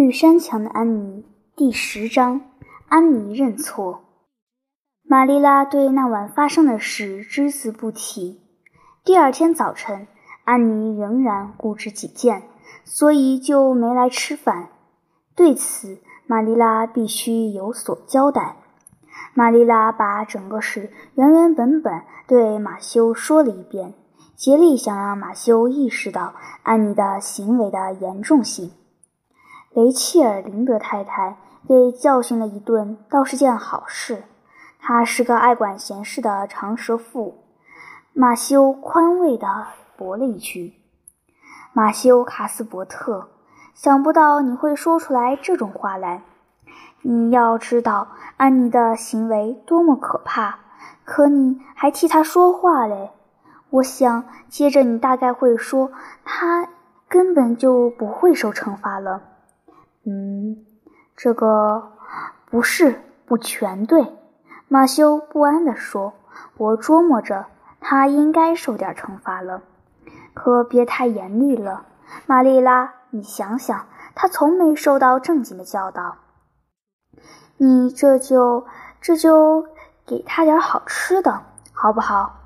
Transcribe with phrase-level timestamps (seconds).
[0.00, 2.40] 绿山墙的安妮第十章：
[2.88, 4.00] 安妮认错。
[5.02, 8.40] 玛丽拉对那晚发生的事只字不提。
[9.04, 10.06] 第二天早晨，
[10.44, 12.44] 安妮仍然固执己见，
[12.82, 14.70] 所以就没来吃饭。
[15.36, 18.56] 对此，玛丽拉必须有所交代。
[19.34, 23.92] 玛丽拉把整个事原原本本对马修说了一遍，
[24.34, 26.32] 竭力想让马修意识到
[26.62, 28.72] 安妮的行为的严重性。
[29.72, 31.36] 雷切尔·林德太太
[31.68, 34.24] 被教训了一顿，倒是件好事。
[34.80, 37.44] 她是个爱管闲事的长舌妇。
[38.12, 40.74] 马修宽慰地驳了一句
[41.72, 43.28] ：“马修·卡斯伯特，
[43.72, 46.22] 想不到你会说出来这种话来。
[47.02, 48.08] 你要知道
[48.38, 50.58] 安妮的行为多么可怕，
[51.04, 53.12] 可你还替她说话嘞。
[53.70, 55.92] 我想接着你大概会说，
[56.24, 56.68] 她
[57.08, 59.22] 根本就不会受惩罚了。”
[60.10, 60.66] 嗯，
[61.14, 61.92] 这个
[62.50, 64.04] 不是不全对。
[64.66, 66.14] 马修不安地说
[66.58, 67.46] ：“我琢磨着，
[67.80, 69.62] 他应该受点惩罚了，
[70.34, 71.86] 可别太严厉了。”
[72.26, 76.16] 玛丽拉，你想想，他从没受到正经的教导。
[77.56, 78.66] 你这就
[79.00, 79.64] 这就
[80.04, 81.40] 给他点好吃的，
[81.72, 82.40] 好不好？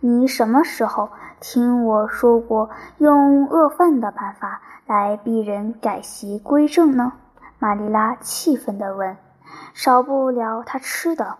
[0.00, 4.62] 你什么时候听我说过用饿饭的办法？
[4.86, 7.12] 来逼人改邪归正呢？
[7.58, 9.16] 玛丽拉气愤地问。
[9.74, 11.38] “少不了他吃的，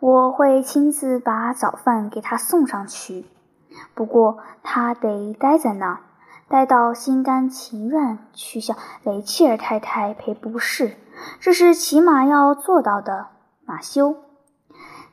[0.00, 3.26] 我会亲自把早饭给他送上去。
[3.94, 6.00] 不过他得待在那儿，
[6.48, 10.96] 待到心甘情愿去向雷切尔太太赔不是，
[11.40, 13.26] 这是起码要做到的。”
[13.66, 14.16] 马修，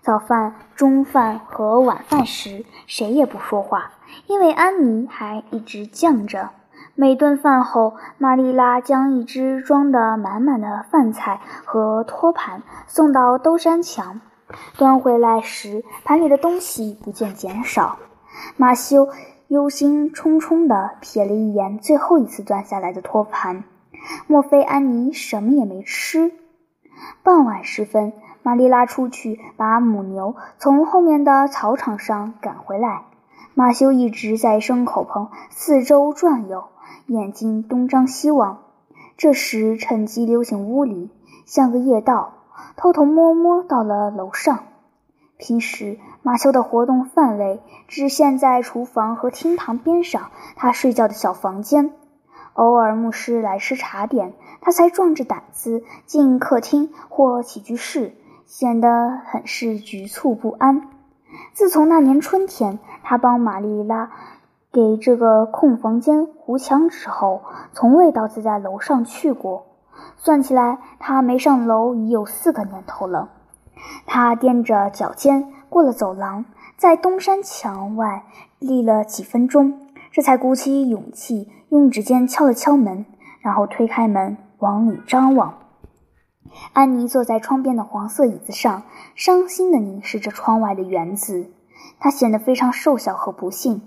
[0.01, 3.91] 早饭、中饭和晚饭时，谁也不说话，
[4.27, 6.49] 因为安妮还一直犟着。
[6.95, 14.21] 每顿饭后，玛丽拉将一只装得满满的饭菜和托盘送到兜山墙。
[14.77, 17.97] 端回来时，盘里的东西不见减少。
[18.57, 19.09] 马修
[19.47, 23.63] 忧心忡忡地瞥了一眼最后一次端下来的托盘，
[24.27, 26.31] 莫非安妮什么也没吃？
[27.23, 28.13] 傍晚时分，
[28.43, 33.05] 玛丽拉出去把母牛从后面的草场上赶回来。
[33.55, 36.65] 马修一直在牲口棚四周转悠。
[37.05, 38.63] 眼睛东张西望，
[39.17, 41.11] 这时趁机溜进屋里，
[41.45, 42.33] 像个夜盗，
[42.77, 44.63] 偷偷摸摸到了楼上。
[45.37, 51.91] 平时马修的活动范围只限在厨房和厅堂边上，他睡觉的小房间。
[52.53, 58.13] 偶尔牧师来吃茶点，他才壮着胆子进客厅或起居室，
[58.45, 60.89] 显得很是局促不安。
[61.53, 64.09] 自从那年春天，他帮玛丽拉。
[64.71, 67.43] 给这个空房间糊墙之后，
[67.73, 69.67] 从未到自家楼上去过。
[70.17, 73.29] 算起来，他没上楼已有四个年头了。
[74.07, 78.23] 他踮着脚尖过了走廊，在东山墙外
[78.57, 79.79] 立了几分钟，
[80.11, 83.05] 这才鼓起勇气用指尖敲了敲门，
[83.41, 85.53] 然后推开门往里张望。
[86.73, 88.83] 安妮坐在窗边的黄色椅子上，
[89.15, 91.51] 伤心地凝视着窗外的园子。
[91.99, 93.81] 她显得非常瘦小和不幸。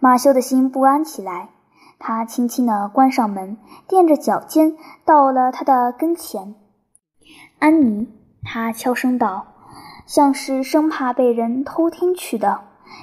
[0.00, 1.50] 马修的心不安起来，
[1.98, 6.54] 他轻轻地关上门，垫着脚尖到了他的跟前。
[7.58, 8.08] 安妮，
[8.44, 9.46] 他悄声道，
[10.06, 12.60] 像是生怕被人偷听去的。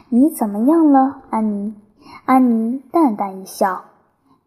[0.10, 1.76] 你怎么样了，安妮？
[2.26, 3.84] 安妮淡淡一笑，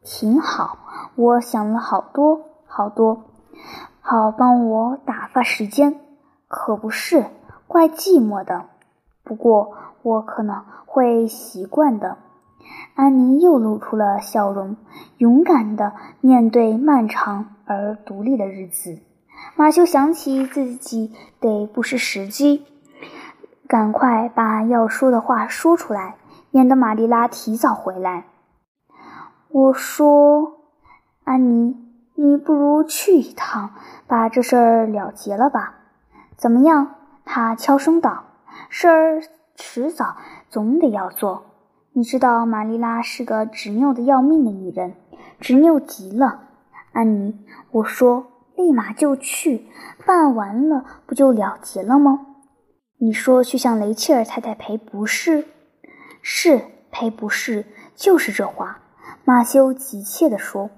[0.03, 0.79] 挺好。
[1.15, 3.25] 我想了好多好多，
[4.11, 6.01] 好帮我打发时间。
[6.49, 7.27] 可不是，
[7.67, 8.65] 怪寂寞的。
[9.23, 12.17] 不过我可能会习惯的。
[12.95, 14.79] 安妮又露出了笑容，
[15.19, 15.93] 勇敢地
[16.23, 18.99] 面对漫长而独立的日子。
[19.57, 22.65] 马修想起自己得不失时机，
[23.67, 26.17] 赶快把要说的话说出来，
[26.51, 28.25] 免得玛丽拉提早回来。
[29.51, 30.55] 我说
[31.25, 31.77] ：“安妮，
[32.21, 33.71] 你不如去一趟，
[34.09, 35.77] 把这事儿了结了吧？
[36.37, 38.25] 怎么样？”他悄声道
[38.69, 39.23] ：“事儿
[39.55, 40.17] 迟早
[40.51, 41.45] 总得要做。”
[41.95, 44.95] 你知道玛丽拉是个执拗的要命的女人，
[45.39, 46.41] 执拗极了。
[46.91, 47.39] 安妮，
[47.71, 48.27] 我说
[48.57, 49.69] 立马就去
[50.05, 52.27] 办完了，不就了结了吗？
[52.99, 55.45] 你说去向雷切尔太太赔不是？
[56.21, 57.65] 是赔不是？
[57.95, 58.81] 就是这话。
[59.25, 60.71] 马修急切地说：“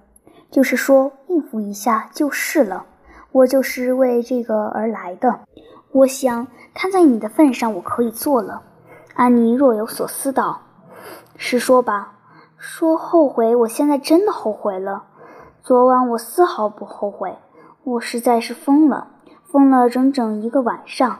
[0.50, 2.86] 就是说应付一下就是了。
[3.32, 5.40] 我就是为这个而来的。
[5.92, 8.62] 我想看在你的份上，我可以做了。”
[9.14, 10.62] 安妮若有所思道。
[11.36, 12.14] 实说吧，
[12.56, 15.04] 说后悔，我现在真的后悔了。
[15.62, 17.38] 昨晚我丝毫不后悔，
[17.84, 19.08] 我实在是疯了，
[19.44, 21.18] 疯了整整一个晚上。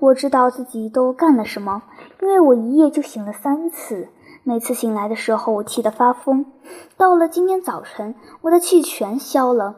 [0.00, 1.82] 我知道自己都干了什么，
[2.20, 4.08] 因为我一夜就醒了三次，
[4.48, 6.46] 每次醒来的时候我气得发疯。
[6.96, 9.76] 到了今天早晨，我的气全消了，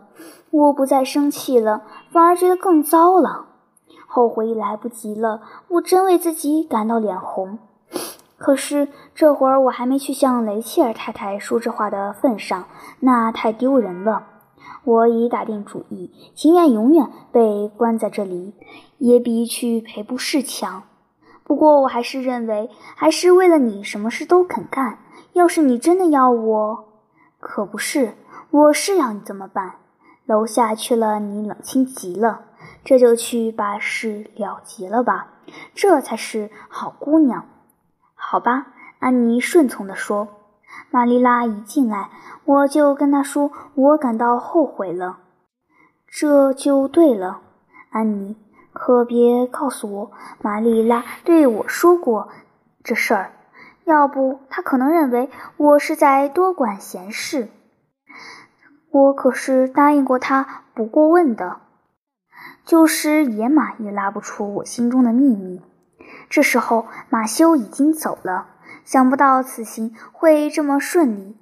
[0.53, 1.83] 我不再生气了，
[2.13, 3.47] 反而觉得更糟了。
[4.07, 7.59] 后悔已来不及了，我真为自己感到脸红。
[8.39, 12.67] 可是这会儿我还没去向雷切尔太太说这话的份上，
[13.01, 14.29] 那太丢人了。
[14.85, 18.55] 我已打定主意，情愿永远被关在这里，
[18.99, 20.85] 也比去赔布市强。
[21.51, 25.01] 不过我还是认为，还是为了你，什么事都肯干。
[25.33, 26.85] 要是你真的要我，
[27.41, 28.15] 可不是，
[28.53, 29.75] 我是要你怎么办？
[30.27, 32.43] 楼下去了，你冷清极了，
[32.85, 35.27] 这就去把事了结了吧，
[35.75, 37.45] 这才是好姑娘。
[38.15, 38.69] 好吧，
[39.01, 40.29] 安妮顺从地说。
[40.93, 42.11] 玛丽拉一进来，
[42.45, 45.19] 我就跟她说，我感到后悔了。
[46.07, 47.41] 这就对了，
[47.91, 48.37] 安妮，
[48.73, 52.29] 可别告诉我玛丽拉对我说过
[52.83, 53.33] 这事儿，
[53.85, 57.49] 要不她可能认为我是在多管闲事。
[58.91, 61.61] 我可是答应过她不过问的，
[62.65, 65.63] 就是野马也拉不出我心中的秘密。
[66.29, 68.47] 这时候，马修已经走了。
[68.85, 71.37] 想不到此行会这么顺利，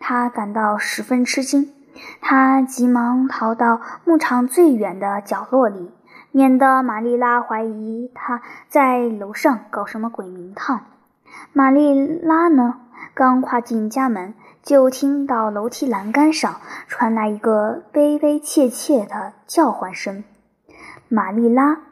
[0.00, 1.70] 他感到十分吃惊。
[2.20, 5.90] 他急忙逃到牧场最远的角落里，
[6.36, 10.80] 免得玛丽拉怀疑他在楼上搞什么鬼名堂。
[11.52, 12.80] 玛丽拉呢，
[13.14, 16.56] 刚跨进家门，就听到楼梯栏杆上
[16.88, 20.24] 传来一个悲悲切切的叫唤声。
[21.06, 21.82] 玛丽拉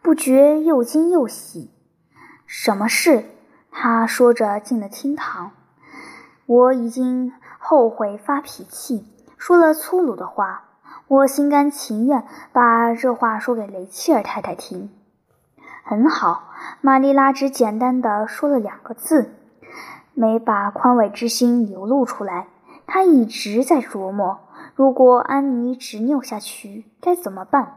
[0.00, 1.70] 不觉又惊又喜。
[2.46, 3.26] 什么事？
[3.70, 5.50] 他说着进了厅堂。
[6.46, 9.06] 我已经后悔发脾气，
[9.36, 10.69] 说了粗鲁的话。
[11.10, 12.22] 我心甘情愿
[12.52, 14.90] 把这话说给雷切尔太太听。
[15.82, 16.44] 很好，
[16.82, 19.34] 玛丽拉只简单的说了两个字，
[20.14, 22.46] 没把宽慰之心流露出来。
[22.86, 24.38] 她一直在琢磨，
[24.76, 27.74] 如果安妮执拗下去该怎么办。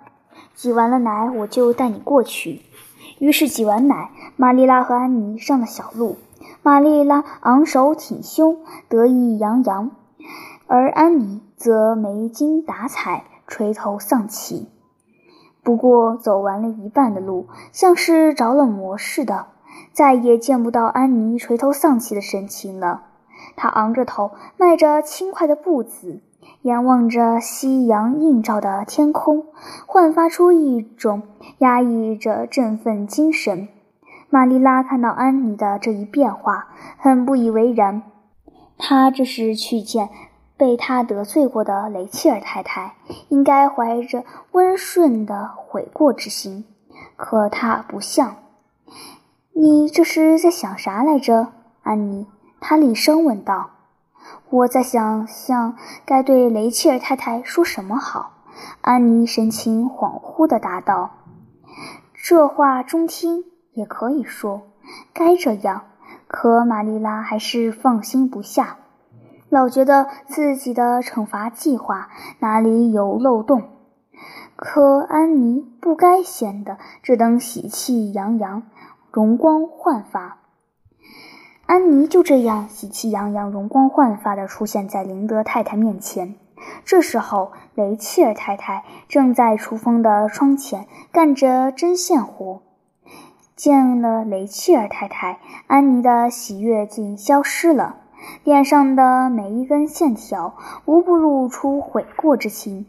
[0.53, 2.61] 挤完了奶，我就带你过去。
[3.17, 6.17] 于是挤完奶，玛丽拉和安妮上了小路。
[6.61, 8.59] 玛丽拉昂首挺胸，
[8.89, 9.89] 得意洋洋，
[10.67, 14.67] 而安妮则没精打采，垂头丧气。
[15.63, 19.45] 不过走完了一半的路，像是着了魔似的，
[19.93, 23.03] 再也见不到安妮垂头丧气的神情了。
[23.55, 26.21] 她昂着头，迈着轻快的步子。
[26.63, 29.45] 仰望着夕阳映照的天空，
[29.85, 31.23] 焕发出一种
[31.59, 33.69] 压抑着振奋精神。
[34.29, 36.67] 玛丽拉看到安妮的这一变化，
[36.97, 38.03] 很不以为然。
[38.77, 40.09] 她这是去见
[40.63, 42.95] 被他得罪过的雷切尔太太，
[43.27, 44.23] 应该怀着
[44.53, 46.63] 温顺的悔过之心。
[47.17, 48.37] 可她不像。
[49.51, 51.49] 你这是在想啥来着，
[51.81, 52.27] 安妮？
[52.61, 53.71] 她厉声问道。
[54.49, 55.75] 我在想象
[56.05, 58.31] 该对雷切尔太太说什么好。
[58.79, 61.11] 安妮神情恍惚地答道
[62.15, 63.43] ：“这话中听
[63.73, 64.61] 也可以说，
[65.11, 65.81] 该这样。”
[66.25, 68.77] 可玛丽拉还是放心不下，
[69.53, 72.09] 老觉得自己的惩罚计划
[72.39, 73.69] 哪里有漏洞。
[74.55, 78.63] 可安妮不该显得这等喜气洋洋、
[79.11, 80.39] 容光焕发。
[81.67, 86.33] 安妮就这样喜气洋洋、容光焕发地出现在林德太太面前。
[86.83, 92.63] 这时候，雷切尔太太正在厨房的窗前干着针线活。
[93.55, 97.97] 见了雷切尔太太，安妮的喜悦竟消失了，
[98.43, 102.85] 脸上的每一根线条无不露出悔过之情。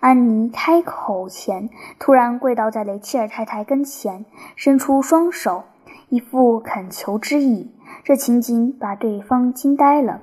[0.00, 5.64] 安妮开口前，突然跪倒在雷切尔太太跟前，伸出双手，
[6.10, 7.74] 一副恳求之意。
[8.04, 10.20] 这情景把对方惊呆了。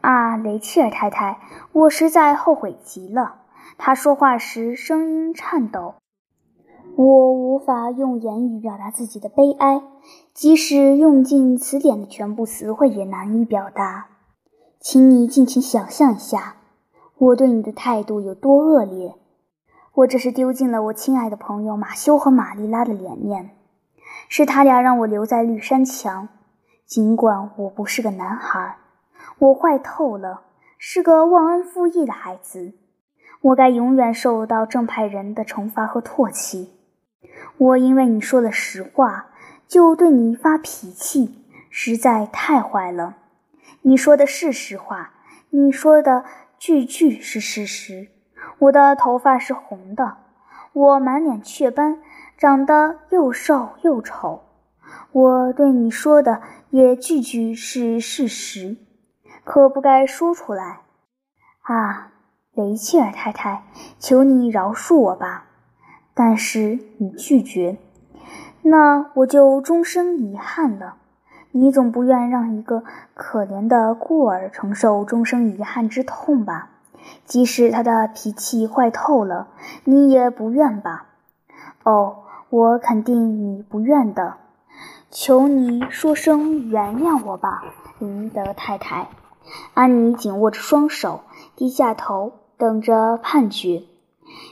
[0.00, 1.40] 啊，雷切尔太太，
[1.72, 3.34] 我实在后悔极了。
[3.76, 5.94] 她说话时声音颤抖，
[6.96, 9.82] 我无法用言语表达自己的悲哀，
[10.32, 14.06] 即使用尽词典的全部词汇也难以表达。
[14.78, 16.54] 请你尽情想象一下，
[17.18, 19.16] 我对你的态度有多恶劣。
[19.94, 23.50] 我这是丢尽了我亲爱的朋友马修和玛丽拉的脸面，
[24.28, 26.28] 是他俩让我留在绿山墙。
[26.86, 28.76] 尽管我不是个男孩，
[29.40, 30.42] 我坏透了，
[30.78, 32.74] 是个忘恩负义的孩子。
[33.40, 36.70] 我该永远受到正派人的惩罚和唾弃。
[37.56, 39.26] 我因为你说了实话，
[39.68, 43.16] 就对你发脾气，实在太坏了。
[43.82, 45.12] 你说的是实话，
[45.50, 46.24] 你说的
[46.58, 48.08] 句句是事实。
[48.58, 50.16] 我的头发是红的，
[50.72, 52.00] 我满脸雀斑，
[52.36, 54.42] 长得又瘦又丑。
[55.12, 58.76] 我对你说的也句句是事实，
[59.44, 60.80] 可不该说出来。
[61.62, 62.12] 啊，
[62.52, 63.64] 雷切尔太太，
[63.98, 65.46] 求你饶恕我吧。
[66.14, 67.76] 但是你拒绝，
[68.62, 70.94] 那我就终生遗憾了。
[71.50, 72.82] 你总不愿让一个
[73.14, 76.70] 可怜的孤儿承受终生遗憾之痛吧？
[77.24, 79.48] 即使他的脾气坏透了，
[79.84, 81.06] 你也不愿吧？
[81.82, 82.18] 哦，
[82.48, 84.34] 我肯定你不愿的。
[85.10, 87.62] 求你说声原谅我吧，
[87.98, 89.08] 林德太太。
[89.74, 91.20] 安妮紧握着双手，
[91.54, 93.82] 低下头，等着判决。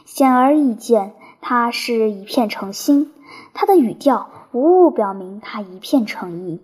[0.04, 1.14] 显而易见。
[1.44, 3.12] 他是一片诚心，
[3.52, 6.62] 他的语调无误表明他一片诚意。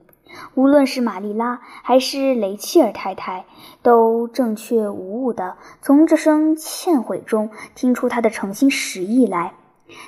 [0.55, 3.45] 无论是玛丽拉还是雷切尔太太，
[3.83, 9.55] 都正确无误地从这声歉悔中听出他的诚心实意来。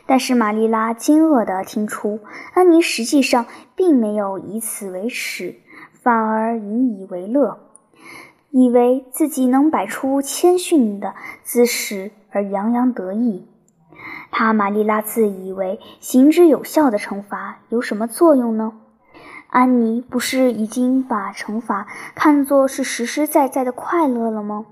[0.07, 2.21] 但是玛丽拉惊愕地听出，
[2.55, 5.57] 安妮实际上并没有以此为耻，
[6.00, 7.59] 反而引以为乐，
[8.50, 13.49] 以为自己能摆出谦逊的姿势而洋洋得意。
[14.30, 18.72] 他玛丽拉自以为行之有效的惩罚有什么作用呢？
[19.49, 24.66] 安妮不是已经把惩罚看作是实实在在的快乐了吗？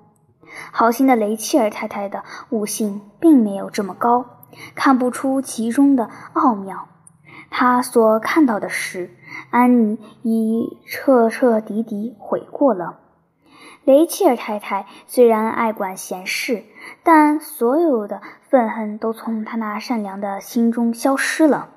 [0.71, 4.25] 好心的雷切尔太太的悟性并没有这么高，
[4.75, 6.89] 看不出其中的奥妙。
[7.51, 9.11] 她所看到的是，
[9.51, 13.01] 安妮已彻彻底底悔过了。
[13.85, 16.63] 雷切尔太太虽然爱管闲事，
[17.11, 21.71] 但所有的愤恨都从他那善良的心中消失了。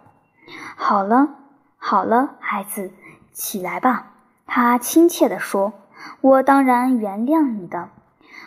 [0.75, 1.35] 好了，
[1.77, 2.91] 好了，孩子，
[3.31, 4.11] 起来吧。
[4.45, 5.71] 他亲切地说
[6.19, 7.87] ：“我当然原谅你的。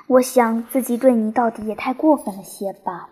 [0.08, 3.08] 我想自己对你到底也太过分了些吧。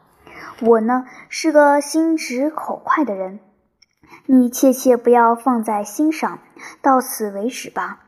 [0.60, 3.40] 我呢，是个心直口快的人，
[4.26, 6.40] 你切切不要放在心上。
[6.82, 8.00] 到此为止吧。”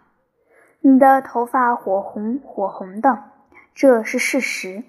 [0.85, 3.19] 你的头发火红火红的，
[3.75, 4.85] 这是事实。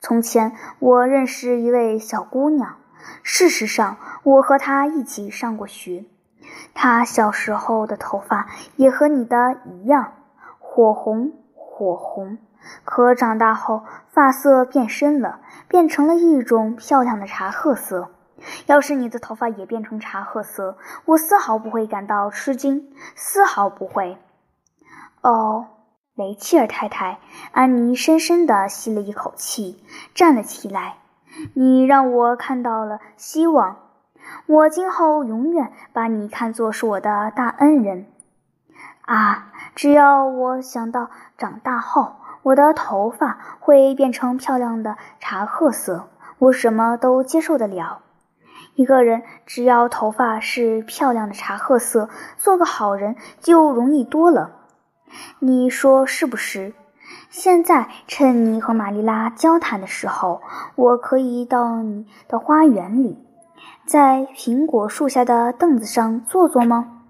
[0.00, 2.76] 从前我认识一位小姑娘，
[3.22, 6.06] 事实上我和她一起上过学。
[6.72, 10.14] 她小时候的头发也和你的一样，
[10.58, 12.38] 火红火红。
[12.84, 18.10] 可长大后发色变深了，变成了一种漂亮的茶褐色。
[18.64, 24.16] 要是你的头发也变成茶褐色，我丝毫不会感到吃惊，丝毫不会。
[25.20, 25.66] 哦，
[26.20, 27.18] 雷切尔太太，
[27.52, 29.82] 安妮深深地吸了一口气，
[30.14, 30.96] 站了起来。
[31.54, 33.78] 你让我看到了希望，
[34.44, 38.04] 我今后永远把你看作是我的大恩人。
[39.00, 41.08] 啊，只要我想到
[41.38, 48.02] 长大后我的头发会变成漂亮的茶褐色，我什么都接受得了。
[48.74, 54.58] 一个人只要头发是漂亮的茶褐色，做个好人就容易多了。
[55.38, 56.74] 你说是不是？
[57.28, 60.42] 现在趁你和玛丽拉交谈的时候，
[60.76, 63.18] 我可以到你的花园里，
[63.86, 67.02] 在苹果树下的凳子上坐坐吗？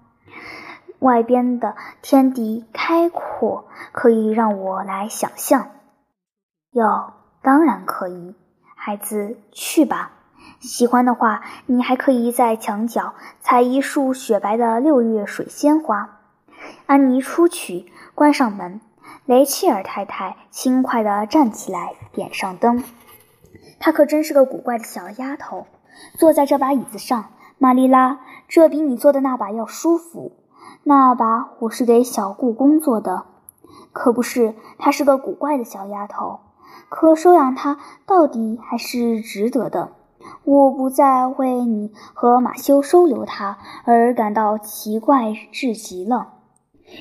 [0.99, 5.69] 外边的天地开阔，可以让我来想象。
[6.71, 8.35] 哟，当然可以，
[8.75, 10.11] 孩子，去吧。
[10.59, 16.20] 喜欢的话，你还可以在墙角采一束雪白的六月水仙花。
[16.85, 18.81] 安妮出去，关上门。
[19.25, 22.83] 雷切尔太太轻快地站起来，点上灯。
[23.79, 25.67] 她可真是个古怪的小丫头。
[26.17, 27.25] 坐在这把椅子上，
[27.57, 30.31] 玛丽拉，这比你坐的那把要舒服。
[30.83, 33.25] 那把我是给小故宫做的，
[33.91, 34.55] 可不是。
[34.79, 36.39] 她是个古怪的小丫头，
[36.89, 39.91] 可收养她到底还是值得的。
[40.43, 46.33] 我不再为你和马修收留她而感到奇怪至极了。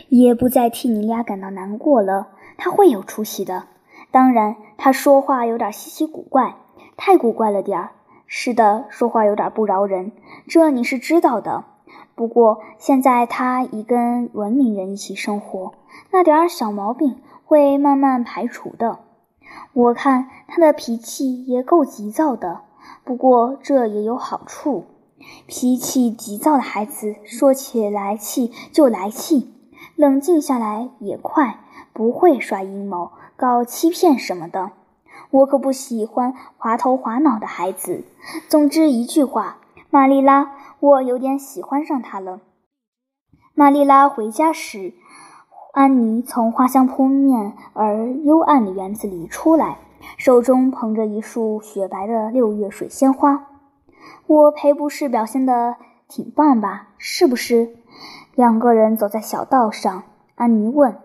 [0.09, 2.29] 也不再替你俩感到难过了。
[2.57, 3.65] 他会有出息的。
[4.11, 6.57] 当然，他说话有点稀奇古怪，
[6.97, 7.91] 太古怪了点儿。
[8.27, 10.13] 是的，说话有点不饶人，
[10.47, 11.65] 这你是知道的。
[12.15, 15.73] 不过现在他已跟文明人一起生活，
[16.11, 18.99] 那点儿小毛病会慢慢排除的。
[19.73, 22.61] 我看他的脾气也够急躁的，
[23.05, 24.85] 不过这也有好处。
[25.47, 29.53] 脾气急躁的孩子说起来气就来气。
[30.01, 31.61] 冷静下来也快，
[31.93, 34.71] 不会耍阴谋、搞欺骗什么的。
[35.31, 38.03] 我可不喜欢滑头滑脑的孩子。
[38.49, 39.59] 总之一句话，
[39.91, 42.41] 玛丽拉，我有点喜欢上他了。
[43.53, 44.95] 玛丽拉回家时，
[45.75, 49.81] 安妮从花香扑面而幽暗的园子里出来，
[50.17, 53.49] 手中捧着一束雪白的六月水仙花。
[54.27, 55.77] 我赔不是表现的
[56.09, 56.89] 挺棒吧？
[56.97, 57.77] 是不是？
[58.41, 60.03] 两个人走在小道上，
[60.35, 60.97] 安妮问：“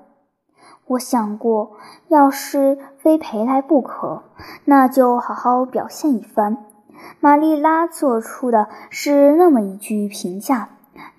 [0.87, 1.73] 我想过，
[2.07, 4.23] 要是非赔来不可，
[4.63, 6.63] 那就好好表现一番。”
[7.19, 10.69] 玛丽拉做出的是那么一句评价。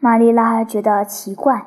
[0.01, 1.67] 玛丽拉觉得奇怪，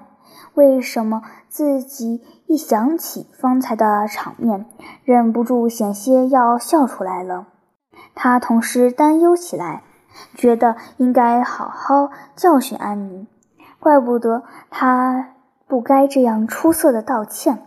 [0.56, 4.66] 为什么自己一想起方才的场面，
[5.04, 7.46] 忍不住险些要笑出来了？
[8.16, 9.84] 她同时担忧起来，
[10.34, 13.28] 觉得应该好好教训安妮。
[13.80, 15.36] 怪不得他
[15.68, 17.64] 不该这样出色的道歉，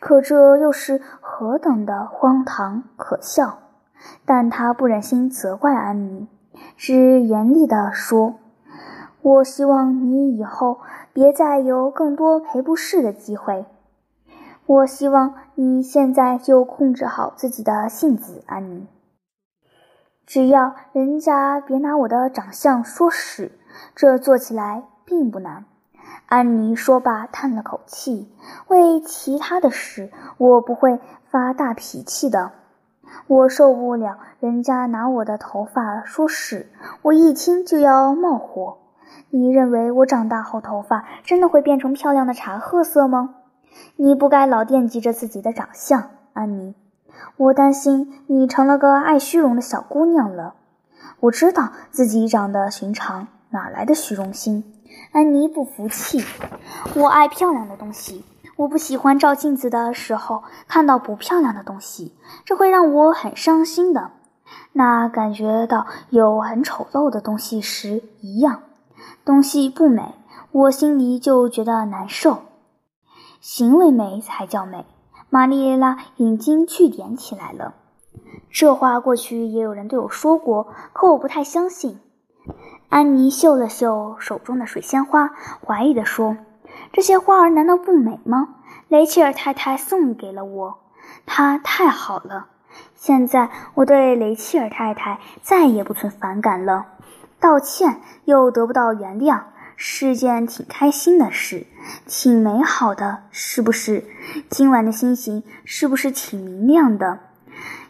[0.00, 3.58] 可这又是何等的荒唐可笑！
[4.24, 6.28] 但他不忍心责怪安妮，
[6.76, 8.34] 只严厉地说。
[9.22, 10.78] 我希望你以后
[11.12, 13.66] 别再有更多赔不是的机会。
[14.66, 18.86] 我希望你现在就控制好自己的性子，安妮。
[20.24, 23.52] 只要人家别拿我的长相说事，
[23.94, 25.64] 这做起来并不难。
[26.26, 28.30] 安妮说罢，叹了口气。
[28.68, 32.50] 为其他的事，我不会发大脾气的。
[33.28, 36.68] 我受不了人家拿我的头发说事，
[37.02, 38.78] 我一听就要冒火。
[39.30, 43.36] 你认为我长大后头发真的会变成漂亮的茶褐色吗？
[43.96, 46.74] 你不该老惦记着自己的长相，安妮。
[47.36, 50.54] 我担心你成了个爱虚荣的小姑娘了。
[51.20, 54.64] 我知道自己长得寻常，哪来的虚荣心？
[55.12, 56.24] 安妮不服气。
[56.94, 58.24] 我爱漂亮的东西，
[58.56, 64.10] 我不喜欢照镜子的时候看到不漂亮的东西，这会让我很伤心的。
[64.72, 68.62] 那感觉到有很丑陋的东西时一样。
[69.24, 70.14] 东西不美，
[70.52, 72.42] 我心里就觉得难受。
[73.40, 74.84] 行为美才叫美。
[75.28, 77.74] 玛丽拉眼睛聚点起来了。
[78.50, 81.98] 这话过去也有人对我说过，可我不太相信。
[82.88, 85.30] 安妮嗅了嗅手中的水仙花，
[85.64, 86.36] 怀疑地说
[86.92, 88.48] ：“这些花儿难道不美吗？
[88.88, 90.78] 雷切尔太太送给了我，
[91.26, 92.46] 她太好了。
[92.94, 96.86] 现在我对雷切尔太太再也不存反感了。”
[97.38, 99.42] 道歉又得不到原谅，
[99.76, 101.66] 是件挺开心的事，
[102.06, 104.04] 挺美好的，是不是？
[104.48, 107.18] 今晚的星星是不是挺明亮的？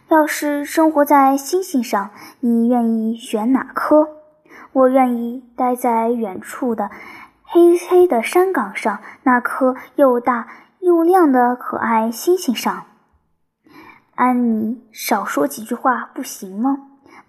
[0.09, 4.16] 要是生活在星星上，你愿意选哪颗？
[4.77, 6.91] 我愿意待在远处的
[7.43, 10.49] 黑黑的山岗上，那颗又大
[10.81, 12.85] 又亮的可爱星星上。
[14.15, 16.77] 安妮，少说几句话不行吗？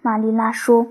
[0.02, 0.88] 玛丽拉说。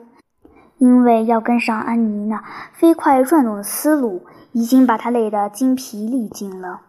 [0.79, 2.43] 因为要跟上安妮那
[2.73, 6.81] 飞快转动的思路，已经把她累得精疲力尽了。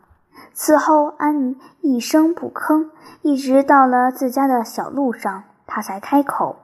[0.55, 2.89] 此后，安妮一声不吭，
[3.21, 6.57] 一直到了自家的小路上，她才开口。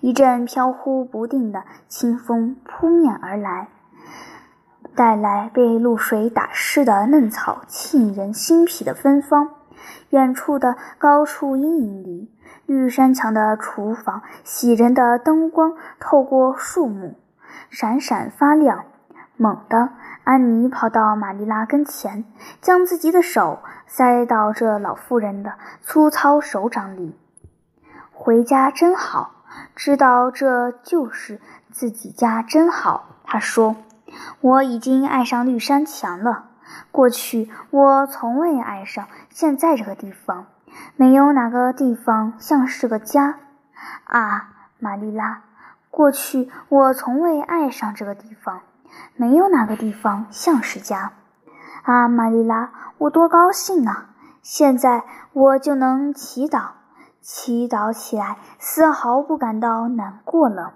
[0.00, 3.68] 一阵飘忽不定的清风扑面而来，
[4.94, 9.50] 带来被露水打湿的嫩草沁人心脾的芬芳。
[10.10, 12.32] 远处的高处阴影里。
[12.64, 17.14] 绿山墙的厨房，喜人的灯光透过树木，
[17.70, 18.86] 闪闪发亮。
[19.36, 19.90] 猛地，
[20.24, 22.24] 安妮跑到玛丽拉跟前，
[22.60, 27.16] 将自己的手塞到这老妇人的粗糙手掌里。
[28.12, 29.34] 回家真好，
[29.74, 31.40] 知道这就是
[31.70, 33.06] 自己家真好。
[33.24, 33.76] 他说
[34.40, 36.46] ：“我已经爱上绿山墙了。
[36.90, 40.46] 过去我从未爱上现在这个地方。”
[40.96, 43.38] 没有哪个地方像是个家
[44.04, 45.42] 啊，玛丽拉。
[45.90, 48.60] 过去我从未爱上这个地方，
[49.14, 51.12] 没有哪个地方像是家
[51.82, 52.72] 啊，玛丽拉。
[52.98, 54.10] 我多高兴啊！
[54.42, 56.72] 现在我就能祈祷，
[57.28, 60.74] 祈祷起来丝毫不感到难过了。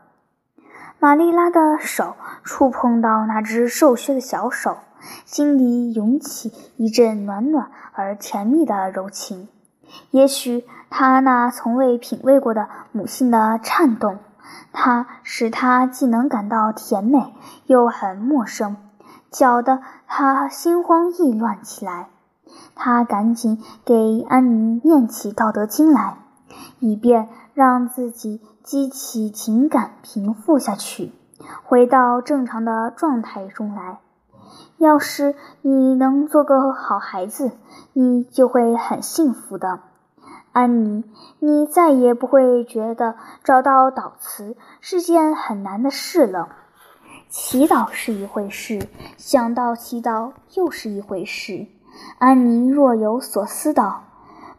[0.99, 4.79] 玛丽拉的手触碰到那只瘦削的小手，
[5.25, 9.49] 心里涌起一阵暖暖而甜蜜的柔情。
[10.11, 14.19] 也许他那从未品味过的母性的颤动，
[14.73, 17.33] 它使他既能感到甜美，
[17.67, 18.77] 又很陌生，
[19.31, 22.09] 搅得他心慌意乱起来。
[22.75, 26.17] 他赶紧给安妮念起《道德经》来，
[26.79, 31.13] 以便让自己激起情感，平复下去，
[31.65, 34.01] 回到正常的状态中来。
[34.79, 37.53] 要是你能做个好孩子，
[37.93, 39.81] 你就会很幸福的，
[40.53, 41.05] 安妮。
[41.39, 46.49] 你再也不会觉得找到祷词是件很难的事了。
[47.29, 51.67] 祈祷是一回事，想到祈祷又是一回事。
[52.19, 54.03] 安妮若有所思道：“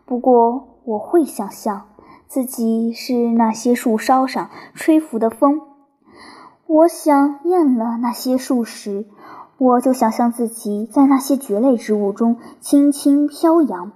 [0.05, 1.83] 不过我会想象
[2.27, 5.61] 自己是那些树梢上吹拂的风。
[6.65, 9.05] 我想厌了那些树时，
[9.57, 13.91] 我就想象自己在那些蕨类植物中轻轻飘扬。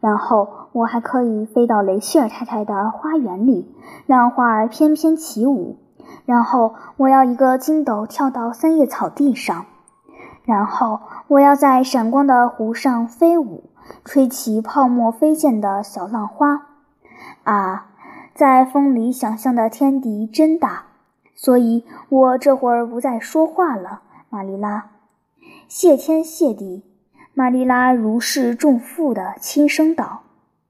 [0.00, 3.74] 然后我还可以飞到雷切尔太太的花园里，
[4.06, 5.78] 让花儿翩翩起舞。
[6.24, 9.66] 然后我要一个筋斗跳到三叶草地上。”
[10.44, 13.64] 然后我要在闪光的湖上飞舞，
[14.04, 16.66] 吹起泡沫飞溅的小浪花。
[17.44, 17.86] 啊，
[18.34, 20.84] 在风里想象的天敌真大，
[21.34, 24.90] 所以我这会儿不再说话了，玛丽拉。
[25.68, 26.84] 谢天谢地，
[27.34, 30.22] 玛丽拉如释重负的轻声道。